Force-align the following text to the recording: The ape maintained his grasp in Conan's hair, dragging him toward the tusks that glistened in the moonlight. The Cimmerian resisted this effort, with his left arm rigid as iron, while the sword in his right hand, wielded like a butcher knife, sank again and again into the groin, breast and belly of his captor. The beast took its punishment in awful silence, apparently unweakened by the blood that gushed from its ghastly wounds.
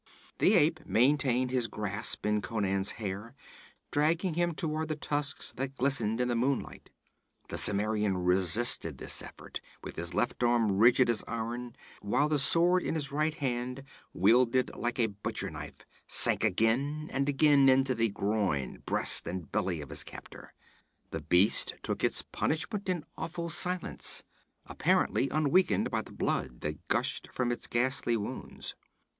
The 0.39 0.55
ape 0.55 0.83
maintained 0.87 1.51
his 1.51 1.67
grasp 1.67 2.25
in 2.25 2.41
Conan's 2.41 2.93
hair, 2.93 3.35
dragging 3.91 4.33
him 4.33 4.55
toward 4.55 4.87
the 4.87 4.95
tusks 4.95 5.51
that 5.57 5.75
glistened 5.75 6.19
in 6.19 6.27
the 6.27 6.35
moonlight. 6.35 6.89
The 7.49 7.59
Cimmerian 7.59 8.17
resisted 8.17 8.97
this 8.97 9.21
effort, 9.21 9.61
with 9.83 9.97
his 9.97 10.15
left 10.15 10.41
arm 10.41 10.79
rigid 10.79 11.07
as 11.07 11.23
iron, 11.27 11.75
while 12.01 12.27
the 12.29 12.39
sword 12.39 12.81
in 12.81 12.95
his 12.95 13.11
right 13.11 13.35
hand, 13.35 13.83
wielded 14.11 14.75
like 14.75 14.97
a 14.97 15.05
butcher 15.05 15.51
knife, 15.51 15.85
sank 16.07 16.43
again 16.43 17.07
and 17.13 17.29
again 17.29 17.69
into 17.69 17.93
the 17.93 18.09
groin, 18.09 18.81
breast 18.87 19.27
and 19.27 19.51
belly 19.51 19.81
of 19.81 19.91
his 19.91 20.03
captor. 20.03 20.55
The 21.11 21.21
beast 21.21 21.75
took 21.83 22.03
its 22.03 22.23
punishment 22.23 22.89
in 22.89 23.05
awful 23.19 23.51
silence, 23.51 24.23
apparently 24.65 25.29
unweakened 25.29 25.91
by 25.91 26.01
the 26.01 26.11
blood 26.11 26.61
that 26.61 26.87
gushed 26.87 27.31
from 27.31 27.51
its 27.51 27.67
ghastly 27.67 28.17
wounds. 28.17 28.73